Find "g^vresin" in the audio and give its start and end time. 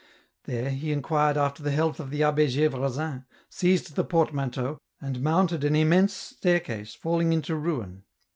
2.71-3.25